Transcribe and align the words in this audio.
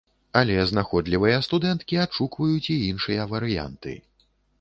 Але 0.39 0.53
знаходлівыя 0.69 1.37
студэнткі 1.47 1.99
адшукваюць 2.05 2.71
і 2.77 2.79
іншыя 2.87 3.29
варыянты. 3.35 3.93